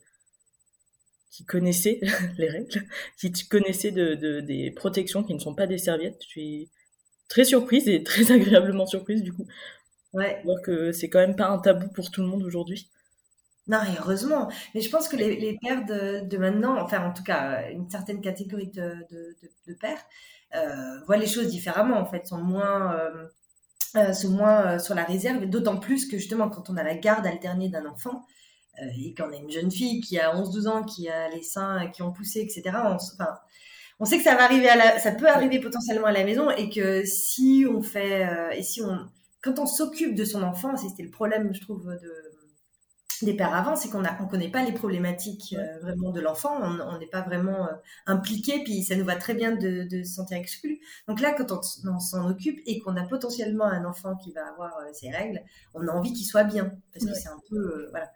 [1.31, 2.01] qui connaissaient
[2.39, 2.85] les règles,
[3.19, 6.23] qui connaissaient de, de, des protections qui ne sont pas des serviettes.
[6.23, 6.71] Je suis
[7.29, 9.47] très surprise et très agréablement surprise du coup.
[10.13, 10.41] Ouais.
[10.45, 12.89] Voir que c'est quand même pas un tabou pour tout le monde aujourd'hui.
[13.67, 14.49] Non, heureusement.
[14.75, 17.91] Mais je pense que les, les pères de, de, maintenant, enfin en tout cas une
[17.91, 20.05] certaine catégorie de, de, de pères,
[20.55, 23.27] euh, voient les choses différemment en fait, sont moins euh,
[23.97, 26.97] euh, sont moins euh, sur la réserve, d'autant plus que justement quand on a la
[26.97, 28.25] garde alternée d'un enfant
[28.97, 32.03] et qu'on a une jeune fille qui a 11-12 ans, qui a les seins qui
[32.03, 32.77] ont poussé, etc.
[32.85, 33.39] On, enfin,
[34.01, 36.51] on sait que ça va arriver à la, ça peut arriver potentiellement à la maison
[36.51, 38.99] et que si on fait et si on
[39.43, 42.26] quand on s'occupe de son enfant, c'était le problème je trouve de
[43.25, 46.61] des pères avant, c'est qu'on ne on connaît pas les problématiques euh, vraiment de l'enfant,
[46.63, 47.73] on n'est pas vraiment euh,
[48.07, 50.81] impliqué, puis ça nous va très bien de, de se sentir exclu.
[51.09, 54.77] Donc là, quand on, s'en occupe et qu'on a potentiellement un enfant qui va avoir
[54.79, 55.43] euh, ses règles,
[55.75, 58.11] on a envie qu'il soit bien, parce que c'est un peu voilà.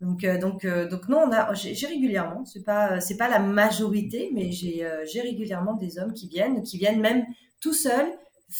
[0.00, 4.52] Donc donc donc non, on a j'ai régulièrement, c'est pas c'est pas la majorité, mais
[4.52, 7.24] j'ai j'ai régulièrement des hommes qui viennent, qui viennent même
[7.60, 8.08] tout seuls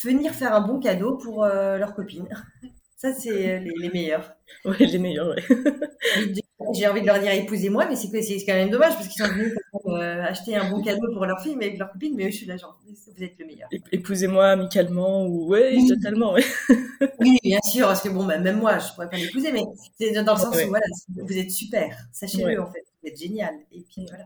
[0.03, 2.29] venir faire un bon cadeau pour leur copine.
[2.99, 4.35] Ça, c'est les, les, meilleurs.
[4.65, 6.41] Oui, les meilleurs, oui.
[6.75, 9.55] J'ai envie de leur dire épousez-moi, mais c'est quand même dommage parce qu'ils sont venus
[9.87, 12.39] euh, acheter un bon cadeau pour leur fille, mais avec leur copine, mais eux, je
[12.39, 12.75] suis l'agent.
[12.85, 13.69] Vous êtes le meilleur.
[13.93, 15.87] Épousez-moi amicalement ou ouais, oui.
[15.87, 16.33] totalement.
[16.33, 16.45] Ouais.
[17.21, 19.63] oui, bien sûr, parce que bon, bah, même moi, je pourrais pas l'épouser, mais
[20.01, 21.97] c'est dans le sens où voilà, vous êtes super.
[22.13, 23.55] Sachez-le en fait, vous êtes génial.
[23.71, 24.25] Et puis voilà.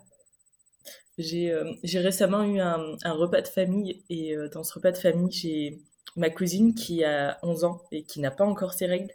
[1.19, 4.97] J'ai euh, récemment eu un, un, repas de famille et euh, dans ce repas de
[4.97, 5.79] famille, j'ai
[6.17, 9.13] ma cousine qui a 11 ans et qui n'a pas encore ses règles.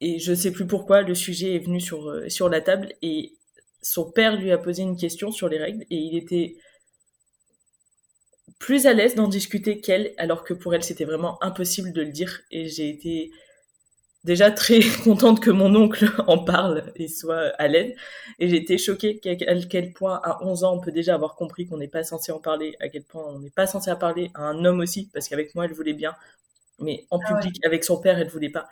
[0.00, 3.34] Et je sais plus pourquoi le sujet est venu sur, euh, sur la table et
[3.82, 6.56] son père lui a posé une question sur les règles et il était
[8.58, 12.10] plus à l'aise d'en discuter qu'elle, alors que pour elle c'était vraiment impossible de le
[12.10, 12.42] dire.
[12.50, 13.32] Et j'ai été
[14.24, 17.94] déjà très contente que mon oncle en parle et soit à l'aide.
[18.38, 21.66] Et j'ai été choquée à quel point à 11 ans on peut déjà avoir compris
[21.66, 24.30] qu'on n'est pas censé en parler, à quel point on n'est pas censé en parler
[24.34, 26.14] à un homme aussi, parce qu'avec moi elle voulait bien,
[26.78, 28.68] mais en ah public avec son père elle voulait pas.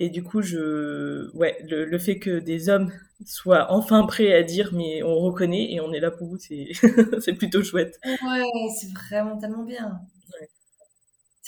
[0.00, 2.92] Et du coup, je, ouais, le, le, fait que des hommes
[3.26, 6.68] soient enfin prêts à dire, mais on reconnaît et on est là pour vous, c'est,
[7.20, 7.98] c'est plutôt chouette.
[8.04, 8.44] Ouais,
[8.78, 10.00] c'est vraiment tellement bien.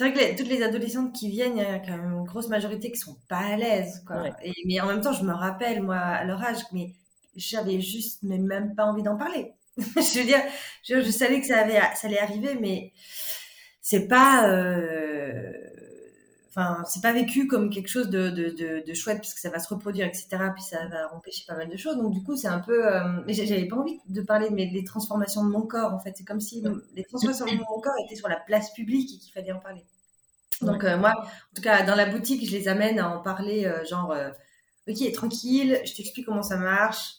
[0.01, 2.25] C'est vrai que les, toutes les adolescentes qui viennent, il y a quand même une
[2.25, 4.29] grosse majorité qui sont pas à l'aise, quoi.
[4.43, 6.95] Et, mais en même temps, je me rappelle, moi, à leur âge, mais
[7.37, 9.53] j'avais juste, mais même pas envie d'en parler.
[9.77, 10.41] je veux dire,
[10.85, 12.95] je, je, savais que ça, avait, ça allait arriver, mais
[13.83, 15.53] c'est pas, euh,
[16.51, 19.51] enfin, c'est pas vécu comme quelque chose de, de, de, de, chouette parce que ça
[19.51, 20.29] va se reproduire, etc.
[20.55, 21.97] Puis ça va empêcher pas mal de choses.
[21.97, 24.85] Donc du coup, c'est un peu, euh, mais j'avais pas envie de parler mais des
[24.85, 25.93] transformations de mon corps.
[25.93, 26.63] En fait, c'est comme si
[26.95, 29.85] les transformations de mon corps étaient sur la place publique et qu'il fallait en parler.
[30.63, 33.65] Donc euh, moi, en tout cas, dans la boutique, je les amène à en parler,
[33.65, 34.31] euh, genre, euh,
[34.89, 37.15] ok, tranquille, je t'explique comment ça marche.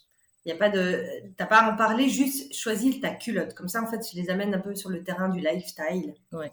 [0.45, 1.03] Il y a pas de,
[1.37, 3.53] t'as pas à en parler, juste choisis ta culotte.
[3.53, 6.15] Comme ça, en fait, je les amène un peu sur le terrain du lifestyle.
[6.31, 6.51] Ouais.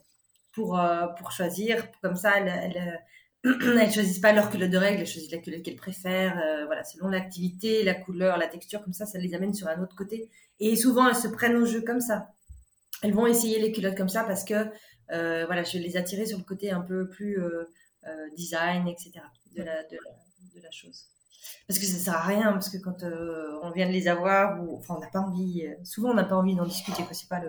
[0.59, 0.81] Pour
[1.19, 2.99] pour choisir, comme ça, elles,
[3.45, 6.43] elles, choisissent pas leur culotte de règle, elles choisissent la culotte qu'elles préfèrent.
[6.67, 9.95] voilà, selon l'activité, la couleur, la texture, comme ça, ça les amène sur un autre
[9.95, 10.29] côté.
[10.61, 12.33] Et souvent, elles se prennent au jeu comme ça.
[13.03, 14.55] Elles vont essayer les culottes comme ça parce que
[15.11, 17.65] euh, voilà, je vais les attirer sur le côté un peu plus euh,
[18.07, 19.13] euh, design, etc.
[19.55, 19.99] de la, de
[20.63, 21.07] la chose
[21.67, 23.05] parce que ça sert à rien parce que quand
[23.63, 26.55] on vient de les avoir enfin on n'a pas envie souvent on n'a pas envie
[26.55, 27.41] d'en discuter c'est pas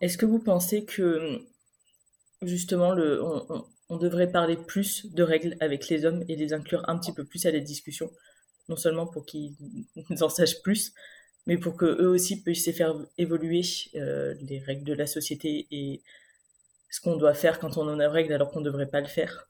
[0.00, 1.40] est-ce que vous pensez que
[2.42, 2.94] justement
[3.88, 7.24] on, devrait parler plus de règles avec les hommes et les inclure un petit peu
[7.24, 8.10] plus à la discussion
[8.68, 9.54] non seulement pour qu'ils
[10.20, 10.92] en sachent plus
[11.46, 13.62] mais pour que eux aussi puissent faire évoluer
[13.94, 16.02] euh, les règles de la société et
[16.90, 19.06] ce qu'on doit faire quand on en a règles alors qu'on ne devrait pas le
[19.06, 19.48] faire?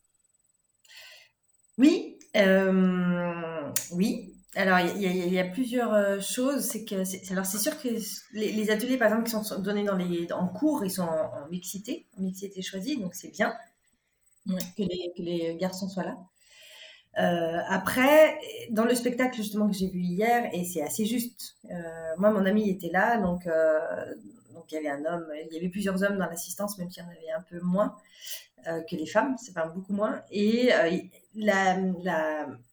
[1.77, 4.35] Oui, euh, oui.
[4.57, 6.63] Alors il y, y, a plusieurs euh, choses.
[6.63, 6.97] C'est que
[7.33, 7.89] alors c'est sûr que
[8.33, 12.07] les, ateliers par exemple qui sont donnés dans les en cours, ils sont en, mixité,
[12.17, 13.55] en mixité choisie, donc c'est bien
[14.47, 16.17] que, les, que les garçons soient là.
[17.19, 18.39] Euh, après,
[18.71, 22.47] dans le spectacle justement que j'ai vu hier, et c'est assez juste, euh, moi mon
[22.47, 24.15] ami était là, donc euh,
[24.69, 27.03] donc il y avait un homme, il y avait plusieurs hommes dans l'assistance, même s'il
[27.03, 27.97] y en avait un peu moins
[28.67, 30.23] euh, que les femmes, c'est pas beaucoup moins.
[30.31, 30.99] Et euh,
[31.35, 31.77] la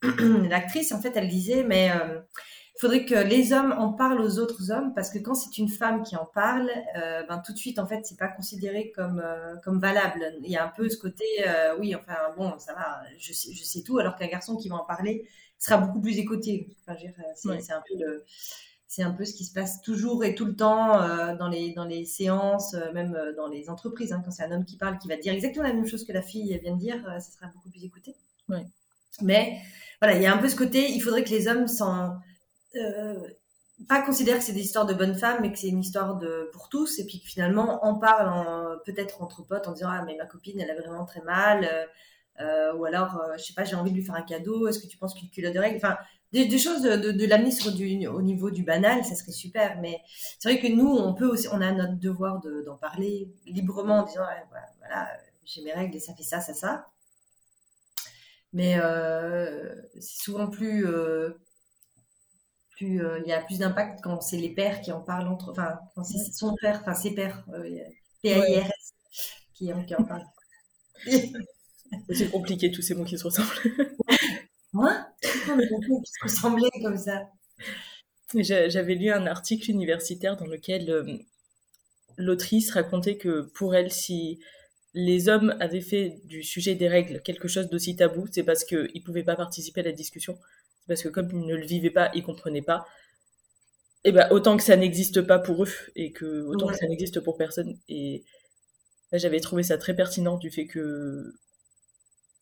[0.50, 1.92] l'actrice en fait, elle disait mais
[2.76, 5.70] il faudrait que les hommes en parlent aux autres hommes parce que quand c'est une
[5.70, 9.22] femme qui en parle, euh, ben tout de suite en fait c'est pas considéré comme
[9.24, 10.34] euh, comme valable.
[10.44, 13.54] Il y a un peu ce côté euh, oui enfin bon ça va je sais,
[13.54, 15.26] je sais tout alors qu'un garçon qui va en parler
[15.58, 16.76] sera beaucoup plus écouté.
[16.86, 17.00] Enfin,
[17.36, 18.26] c'est un peu le
[18.88, 21.74] c'est un peu ce qui se passe toujours et tout le temps euh, dans les
[21.74, 24.14] dans les séances, euh, même dans les entreprises.
[24.14, 26.14] Hein, quand c'est un homme qui parle, qui va dire exactement la même chose que
[26.14, 28.16] la fille vient de dire, ça sera beaucoup plus écouté.
[28.50, 28.66] Ouais.
[29.22, 29.58] Mais
[30.02, 32.18] voilà, il y a un peu ce côté, il faudrait que les hommes s'en
[32.76, 33.20] euh,
[33.90, 36.50] pas considérer que c'est des histoires de bonnes femmes, mais que c'est une histoire de
[36.54, 40.16] pour tous, et puis que finalement on parle peut-être entre potes en disant ah mais
[40.16, 41.86] ma copine elle a vraiment très mal, euh,
[42.42, 44.88] euh, ou alors je sais pas j'ai envie de lui faire un cadeau, est-ce que
[44.88, 45.98] tu penses qu'une culotte de règle, enfin
[46.44, 50.02] des, choses de, de, l'amener sur du au niveau du banal, ça serait super, mais
[50.40, 54.04] c'est vrai que nous on peut aussi on a notre devoir d'en parler librement en
[54.04, 55.08] disant voilà, voilà
[55.46, 56.88] j'ai mes règles et ça fait ça ça ça,
[58.54, 58.78] mais
[60.00, 60.86] c'est souvent plus
[62.76, 65.52] plus euh, il y a plus d'impact quand c'est les pères qui en parlent entre
[65.52, 67.64] enfin quand c'est son père enfin ses pères euh,
[68.22, 68.94] P-A-I-R-S
[69.54, 70.26] qui, qui, en parlent
[72.14, 73.50] c'est compliqué tous ces mots qui se ressemblent
[74.76, 75.08] moi?
[75.22, 77.30] Qui se ressemblaient comme ça?
[78.34, 81.18] J'avais lu un article universitaire dans lequel euh,
[82.18, 84.40] l'autrice racontait que pour elle si
[84.94, 88.92] les hommes avaient fait du sujet des règles quelque chose d'aussi tabou, c'est parce qu'ils
[88.96, 90.38] ne pouvaient pas participer à la discussion
[90.88, 92.86] parce que comme ils ne le vivaient pas, ils comprenaient pas.
[94.04, 96.88] Et eh ben autant que ça n'existe pas pour eux et que autant que ça
[96.88, 97.80] n'existe pour personne.
[97.90, 98.24] Et
[99.12, 101.34] j'avais trouvé ça très pertinent du fait que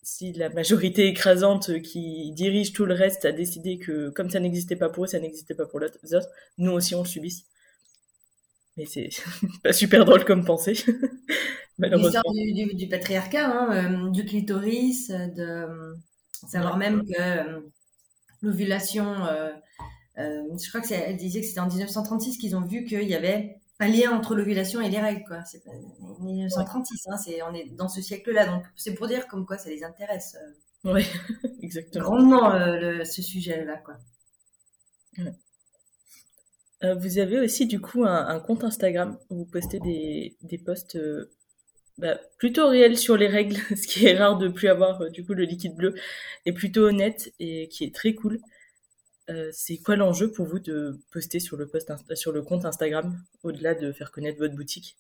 [0.03, 4.75] si la majorité écrasante qui dirige tout le reste a décidé que comme ça n'existait
[4.75, 7.45] pas pour eux, ça n'existait pas pour les autres, nous aussi on le subisse.
[8.77, 9.09] Mais c'est
[9.63, 10.75] pas super drôle comme pensée,
[11.77, 12.21] malheureusement.
[12.33, 15.95] Du, du, patriarcat, hein, euh, du clitoris, de
[16.47, 17.59] savoir même que euh,
[18.41, 19.51] l'ovulation, euh,
[20.17, 23.57] je crois que elle disait que c'était en 1936 qu'ils ont vu qu'il y avait
[23.79, 25.43] un lien entre l'ovulation et les règles, quoi.
[25.43, 25.63] C'est
[26.23, 29.69] 1936, hein, c'est, on est dans ce siècle-là, donc c'est pour dire comme quoi ça
[29.69, 30.37] les intéresse.
[30.85, 31.05] Euh, oui,
[31.61, 32.05] exactement.
[32.05, 33.97] Grandement euh, ce sujet-là, quoi.
[36.83, 40.97] Euh, vous avez aussi du coup un, compte Instagram où vous postez des, des posts
[41.97, 45.33] bah, plutôt réels sur les règles, ce qui est rare de plus avoir du coup
[45.33, 45.95] le liquide bleu,
[46.45, 48.39] et plutôt honnête et qui est très cool.
[49.29, 53.17] Euh, c'est quoi l'enjeu pour vous de poster sur le, post sur le compte Instagram,
[53.43, 54.97] au-delà de faire connaître votre boutique?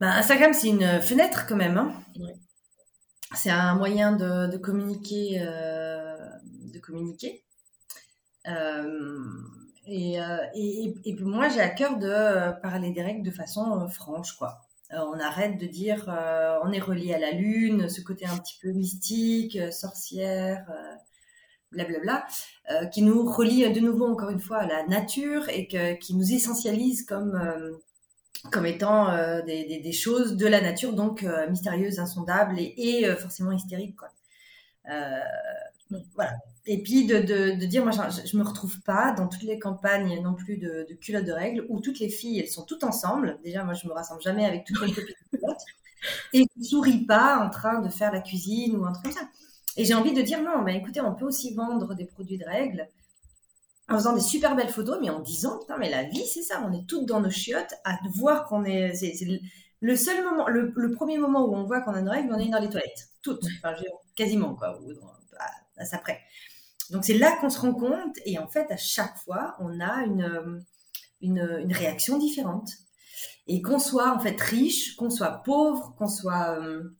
[0.00, 1.76] Ben, Instagram, c'est une fenêtre quand même.
[1.76, 1.92] Hein.
[3.34, 5.40] C'est un moyen de, communiquer.
[5.40, 7.44] Euh, de communiquer.
[8.46, 9.24] Euh,
[9.86, 10.18] et,
[10.54, 14.60] et, et, moi, j'ai à cœur de parler des règles de façon franche, quoi.
[14.90, 16.04] on arrête de dire
[16.64, 20.66] on est relié à la lune, ce côté un petit peu mystique, sorcière
[21.72, 22.26] blablabla,
[22.70, 26.32] euh, qui nous relie de nouveau encore une fois à la nature et qui nous
[26.32, 27.76] essentialise comme euh,
[28.50, 33.96] comme étant euh, des, choses de la nature, donc mystérieuses, insondables et, forcément hystériques.
[36.14, 36.32] Voilà.
[36.66, 40.20] Et puis de, de, dire, moi, je, ne me retrouve pas dans toutes les campagnes
[40.22, 43.38] non plus de, culottes de règles où toutes les filles, elles sont toutes ensemble.
[43.42, 45.14] Déjà, moi, je me rassemble jamais avec toutes les copines.
[46.32, 49.28] Et je souris pas en train de faire la cuisine ou un truc comme ça.
[49.76, 52.44] Et j'ai envie de dire non, mais écoutez, on peut aussi vendre des produits de
[52.44, 52.86] règles
[53.88, 56.62] en faisant des super belles photos, mais en disant, putain, mais la vie, c'est ça,
[56.66, 58.94] on est toutes dans nos chiottes à voir qu'on est.
[58.94, 59.14] C'est,
[59.80, 62.48] le seul moment, le, premier moment où on voit qu'on a nos règles, on est
[62.48, 63.08] dans les toilettes.
[63.22, 63.74] Toutes, enfin,
[64.14, 64.90] quasiment, quoi, ou
[65.78, 66.20] à, ça près.
[66.90, 70.04] Donc c'est là qu'on se rend compte, et en fait, à chaque fois, on a
[70.04, 70.62] une,
[71.20, 72.70] une, une réaction différente.
[73.46, 76.58] Et qu'on soit en fait riche, qu'on soit pauvre, qu'on soit.
[76.58, 76.94] Euh,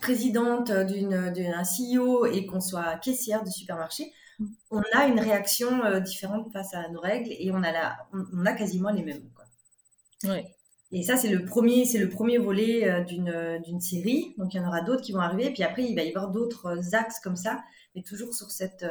[0.00, 4.12] présidente d'une, d'un CEO et qu'on soit caissière de supermarché,
[4.70, 8.44] on a une réaction euh, différente face à nos règles et on a, la, on,
[8.44, 9.28] a quasiment les mêmes.
[9.34, 9.44] Quoi.
[10.30, 10.54] Ouais.
[10.92, 14.34] Et ça, c'est le premier, c'est le premier volet euh, d'une, d'une série.
[14.38, 15.46] Donc, il y en aura d'autres qui vont arriver.
[15.46, 17.62] Et puis après, il va y avoir d'autres euh, axes comme ça,
[17.94, 18.84] mais toujours sur cette,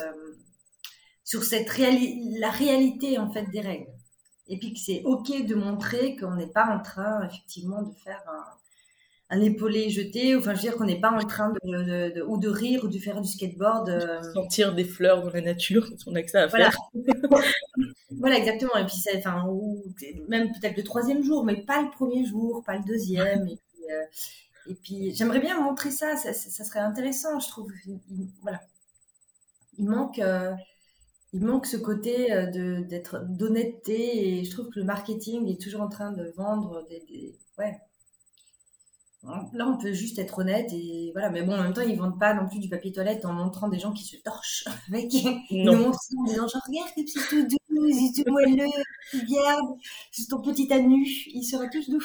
[1.23, 3.91] sur cette réali- la réalité, en fait, des règles.
[4.47, 8.23] Et puis que c'est OK de montrer qu'on n'est pas en train, effectivement, de faire
[8.27, 8.43] un,
[9.29, 12.47] un épaulé jeté, enfin je veux dire qu'on n'est pas en train de, ou de
[12.47, 13.89] rire ou de faire du skateboard.
[13.89, 14.21] Euh...
[14.33, 16.75] Sentir des fleurs dans la nature, on a que ça à faire.
[18.19, 18.75] voilà, exactement.
[18.77, 19.43] Et puis ça, enfin,
[20.27, 23.47] même peut-être le troisième jour, mais pas le premier jour, pas le deuxième.
[23.47, 27.71] et puis, euh, puis j'aimerais bien montrer ça, ça, serait intéressant, je trouve.
[28.41, 28.61] voilà,
[29.77, 30.19] il manque.
[30.19, 30.53] Euh,
[31.33, 35.81] il manque ce côté de, d'être d'honnêteté et je trouve que le marketing est toujours
[35.81, 37.77] en train de vendre des, des ouais,
[39.53, 41.29] Là, on peut juste être honnête et voilà.
[41.29, 43.69] Mais bon, en même temps, ils vendent pas non plus du papier toilette en montrant
[43.69, 45.13] des gens qui se torchent avec.
[45.49, 48.65] Ils nous montrent en disant genre, regarde, c'est tout doux, c'est tout moelleux,
[49.13, 49.77] regarde,
[50.11, 51.27] c'est ton petit anus.
[51.27, 52.03] Ils seraient tous doux.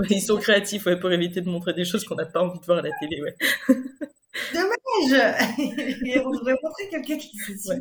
[0.10, 2.64] ils sont créatifs, ouais, pour éviter de montrer des choses qu'on n'a pas envie de
[2.64, 3.36] voir à la télé, ouais.
[4.52, 5.36] Dommage
[6.26, 7.80] On devrait montrer quelqu'un qui se ouais.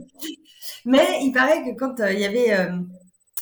[0.85, 2.53] Mais il paraît que quand euh, il y avait.
[2.53, 2.77] Euh,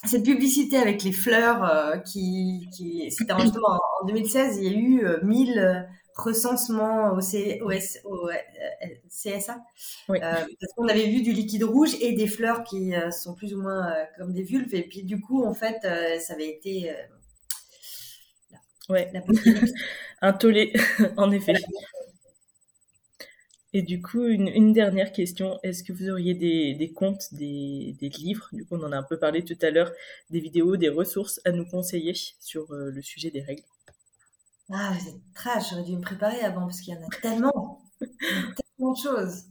[0.04, 4.78] cette publicité avec les fleurs euh, qui, qui c'était justement en 2016, il y a
[4.78, 5.82] eu 1000 euh,
[6.16, 8.30] recensements au, C, au, au
[9.10, 9.62] CSA
[10.10, 10.20] oui.
[10.22, 13.54] euh, parce qu'on avait vu du liquide rouge et des fleurs qui euh, sont plus
[13.54, 15.80] ou moins comme des vulves et puis du coup en fait
[16.20, 16.94] ça avait été
[18.90, 19.12] ouais.
[20.22, 20.74] un tollé
[21.18, 21.54] en effet.
[23.74, 25.58] Et du coup, une, dernière question.
[25.64, 28.50] Est-ce que vous auriez des, des comptes, des, des, livres?
[28.52, 29.92] Du coup, on en a un peu parlé tout à l'heure,
[30.30, 33.64] des vidéos, des ressources à nous conseiller sur euh, le sujet des règles.
[34.74, 38.92] Ah, c'est trash, j'aurais dû me préparer avant parce qu'il y en a tellement, tellement
[38.92, 39.44] de choses.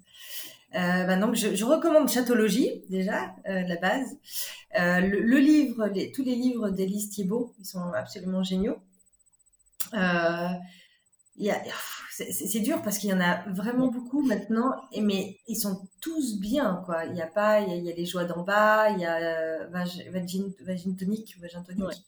[0.75, 4.17] Euh, bah donc je, je, recommande Chatologie déjà euh, la base.
[4.73, 8.79] Le, le, livre, les, tous les livres d'Élise Thiebaud, ils sont absolument géniaux.
[9.95, 10.49] Euh,
[12.11, 16.39] c'est dur parce qu'il y en a vraiment beaucoup maintenant, et, mais ils sont tous
[16.39, 17.05] bien, quoi.
[17.07, 19.67] Il y a pas, il y a, les joies d'en bas, il y a euh,
[19.69, 22.05] Vagin, Vagin Tonic, Vagin Tonic.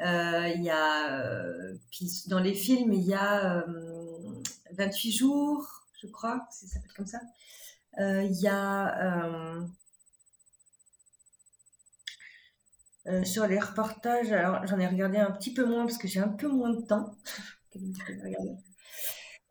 [0.00, 3.64] Euh, il y a, euh, puis dans les films, il y a
[4.72, 7.20] 28 jours, je crois, ça s'appelle comme ça.
[7.98, 9.58] il y a
[13.24, 16.28] sur les reportages, alors j'en ai regardé un petit peu moins parce que j'ai un
[16.28, 17.14] peu moins de temps.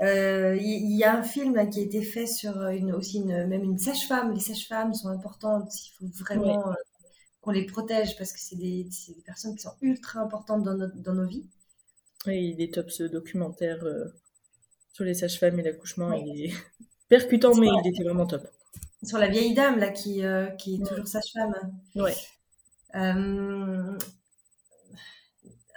[0.02, 3.48] Euh, Il y, a un film là, qui a été fait sur une, aussi une,
[3.48, 4.34] même une sage-femme.
[4.34, 5.72] Les sages-femmes sont importantes.
[5.86, 6.74] Il faut vraiment euh,
[7.42, 10.96] qu'on les protège parce que c'est des, des, personnes qui sont ultra importantes dans, notre,
[10.98, 11.48] dans nos vies.
[12.26, 14.06] Oui, il est top ce documentaire euh,
[14.94, 16.14] sur les sages-femmes et l'accouchement.
[16.14, 16.54] Il est
[17.10, 18.48] percutant, mais il était vraiment top.
[19.04, 21.54] Sur la vieille dame là qui, euh, qui est toujours sage-femme.
[21.96, 22.16] Ouais.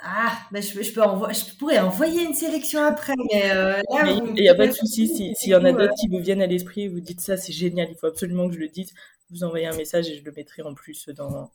[0.06, 4.08] Euh, ah, ben je, je, peux je pourrais envoyer une sélection après, mais euh, là,
[4.08, 5.08] il n'y a pas de souci.
[5.08, 7.36] S'il si y en a d'autres qui vous viennent à l'esprit et vous dites ça,
[7.36, 8.92] c'est génial, il faut absolument que je le dise,
[9.30, 11.50] vous envoyez un message et je le mettrai en plus dans,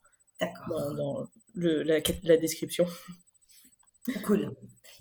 [0.69, 2.85] dans, dans le, la, la, description.
[4.25, 4.51] Cool.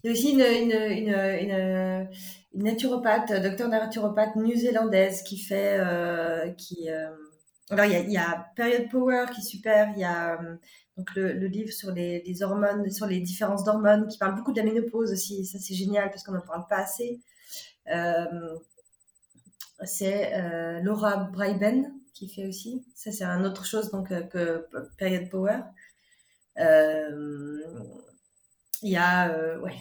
[0.04, 2.08] Il y a aussi une, une, une, une,
[2.54, 5.76] une naturopathe, docteur naturopathe néo-zélandaise qui fait.
[5.80, 7.10] Euh, qui, euh...
[7.70, 10.40] Alors, il y, a, y a Period Power qui est super, il y a
[10.96, 14.52] donc le, le, livre sur les, les, hormones, sur les différences d'hormones, qui parle beaucoup
[14.52, 15.46] de la ménopause aussi.
[15.46, 17.20] Ça, c'est génial parce qu'on n'en parle pas assez.
[17.88, 18.56] Euh,
[19.84, 22.84] c'est euh, Laura Braiben qui fait aussi.
[22.94, 24.68] Ça, c'est un autre chose donc, euh, que
[24.98, 25.60] Period Power.
[26.58, 27.62] Euh,
[28.82, 29.30] il y a.
[29.32, 29.76] Euh, ouais.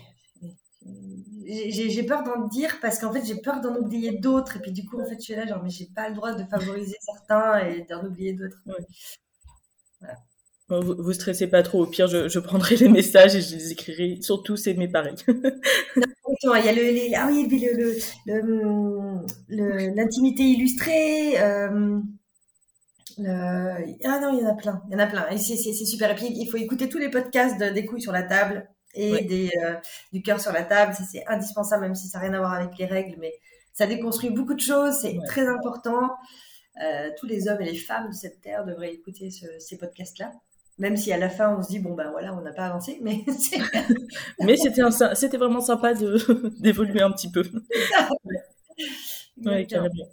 [1.50, 4.58] J'ai peur d'en dire parce qu'en fait, j'ai peur d'en oublier d'autres.
[4.58, 6.34] Et puis, du coup, en fait, je suis là, genre, mais j'ai pas le droit
[6.34, 8.62] de favoriser certains et d'en oublier d'autres.
[8.68, 8.86] Ouais.
[10.00, 10.16] Voilà.
[10.70, 11.82] Vous, vous stressez pas trop.
[11.84, 14.20] Au pire, je, je, prendrai les messages et je les écrirai.
[14.22, 15.16] Surtout, c'est mes pareils.
[15.28, 18.46] non, il y a le, les, ah oui, le,
[19.50, 21.42] le, l'intimité illustrée.
[21.42, 22.00] Euh,
[23.18, 23.98] le...
[24.06, 24.84] Ah non, il y en a plein.
[24.88, 25.28] Il y en a plein.
[25.30, 26.12] Et c'est, super.
[26.12, 29.12] Et puis, il faut écouter tous les podcasts de, des couilles sur la table et
[29.12, 29.24] ouais.
[29.24, 29.76] des, euh,
[30.12, 30.94] du cœur sur la table.
[30.94, 33.16] Ça, c'est indispensable, même si ça n'a rien à voir avec les règles.
[33.20, 33.34] Mais
[33.74, 34.96] ça déconstruit beaucoup de choses.
[35.02, 35.26] C'est ouais.
[35.28, 36.10] très important.
[36.84, 40.32] Euh, tous les hommes et les femmes de cette terre devraient écouter ce, ces podcasts-là
[40.80, 43.00] même si à la fin on se dit bon ben voilà on n'a pas avancé
[43.02, 43.24] mais
[44.40, 46.18] mais c'était un, c'était vraiment sympa de
[46.60, 47.44] d'évoluer un petit peu
[49.46, 50.08] ouais, carrément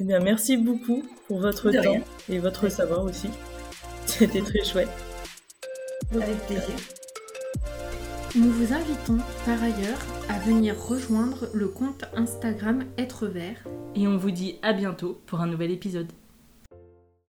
[0.00, 2.02] eh bien merci beaucoup pour votre de temps rien.
[2.28, 3.28] et votre savoir aussi
[4.06, 4.88] c'était très chouette
[6.10, 6.74] avec plaisir
[8.36, 13.62] nous vous invitons par ailleurs à venir rejoindre le compte Instagram Être Vert.
[13.94, 16.10] Et on vous dit à bientôt pour un nouvel épisode